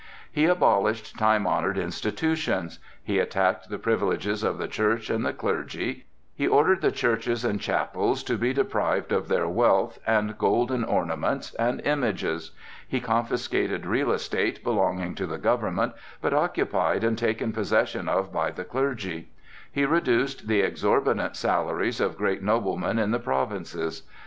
He 0.31 0.45
abolished 0.45 1.15
time 1.19 1.45
honored 1.45 1.77
institutions; 1.77 2.79
he 3.03 3.19
attacked 3.19 3.69
the 3.69 3.77
privileges 3.77 4.41
of 4.41 4.57
the 4.57 4.67
Church 4.67 5.11
and 5.11 5.23
the 5.23 5.31
clergy; 5.31 6.07
he 6.33 6.47
ordered 6.47 6.81
the 6.81 6.91
churches 6.91 7.45
and 7.45 7.61
chapels 7.61 8.23
to 8.23 8.35
be 8.35 8.51
deprived 8.51 9.11
of 9.11 9.27
their 9.27 9.47
wealth 9.47 9.99
and 10.07 10.39
golden 10.39 10.83
ornaments 10.83 11.53
and 11.53 11.81
images; 11.81 12.49
he 12.87 12.99
confiscated 12.99 13.85
real 13.85 14.11
estate 14.11 14.63
belonging 14.63 15.13
to 15.13 15.27
the 15.27 15.37
government, 15.37 15.93
but 16.19 16.33
occupied 16.33 17.03
and 17.03 17.15
taken 17.15 17.51
possession 17.51 18.09
of 18.09 18.33
by 18.33 18.49
the 18.49 18.63
clergy; 18.63 19.29
he 19.71 19.85
reduced 19.85 20.47
the 20.47 20.61
exorbitant 20.61 21.35
salaries 21.35 22.01
of 22.01 22.17
great 22.17 22.41
noblemen 22.41 22.97
in 22.97 23.11
the 23.11 23.19
provinces. 23.19 24.01